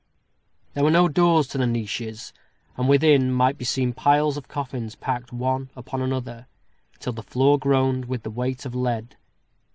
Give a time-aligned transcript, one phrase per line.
[0.73, 2.33] There were no doors to the niches;
[2.75, 6.47] and within might be seen piles of coffins, packed one upon another,
[6.97, 9.15] till the floor groaned with the weight of lead.